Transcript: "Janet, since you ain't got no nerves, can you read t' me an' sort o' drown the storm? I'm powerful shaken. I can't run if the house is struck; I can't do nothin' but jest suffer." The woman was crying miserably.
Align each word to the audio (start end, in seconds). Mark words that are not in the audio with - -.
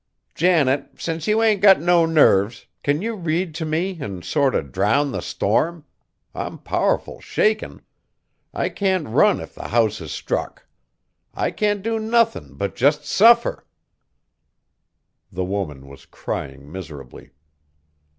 "Janet, 0.33 0.99
since 0.99 1.27
you 1.27 1.43
ain't 1.43 1.61
got 1.61 1.79
no 1.79 2.07
nerves, 2.07 2.65
can 2.81 3.03
you 3.03 3.13
read 3.13 3.53
t' 3.53 3.63
me 3.65 3.99
an' 4.01 4.23
sort 4.23 4.55
o' 4.55 4.63
drown 4.63 5.11
the 5.11 5.21
storm? 5.21 5.85
I'm 6.33 6.57
powerful 6.57 7.21
shaken. 7.21 7.83
I 8.51 8.69
can't 8.69 9.07
run 9.07 9.39
if 9.39 9.53
the 9.53 9.67
house 9.67 10.01
is 10.01 10.11
struck; 10.11 10.65
I 11.35 11.51
can't 11.51 11.83
do 11.83 11.99
nothin' 11.99 12.55
but 12.55 12.75
jest 12.75 13.05
suffer." 13.05 13.67
The 15.31 15.45
woman 15.45 15.85
was 15.87 16.07
crying 16.07 16.71
miserably. 16.71 17.29